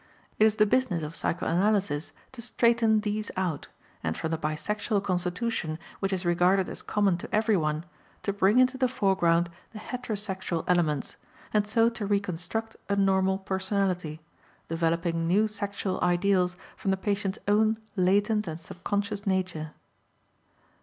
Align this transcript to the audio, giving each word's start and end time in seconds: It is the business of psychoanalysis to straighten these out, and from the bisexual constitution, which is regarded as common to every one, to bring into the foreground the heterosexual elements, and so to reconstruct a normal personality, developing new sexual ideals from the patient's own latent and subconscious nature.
It 0.39 0.45
is 0.45 0.55
the 0.55 0.65
business 0.65 1.03
of 1.03 1.15
psychoanalysis 1.15 2.11
to 2.31 2.41
straighten 2.41 3.01
these 3.01 3.29
out, 3.37 3.67
and 4.03 4.17
from 4.17 4.31
the 4.31 4.37
bisexual 4.39 5.03
constitution, 5.03 5.77
which 5.99 6.11
is 6.11 6.25
regarded 6.25 6.67
as 6.69 6.81
common 6.81 7.17
to 7.19 7.29
every 7.31 7.55
one, 7.55 7.85
to 8.23 8.33
bring 8.33 8.57
into 8.57 8.79
the 8.79 8.87
foreground 8.87 9.47
the 9.73 9.77
heterosexual 9.77 10.63
elements, 10.67 11.17
and 11.53 11.67
so 11.67 11.87
to 11.89 12.07
reconstruct 12.07 12.75
a 12.89 12.95
normal 12.95 13.37
personality, 13.37 14.21
developing 14.69 15.27
new 15.27 15.47
sexual 15.47 15.99
ideals 16.01 16.55
from 16.75 16.89
the 16.89 16.97
patient's 16.97 17.37
own 17.47 17.77
latent 17.95 18.47
and 18.47 18.59
subconscious 18.59 19.27
nature. 19.27 19.69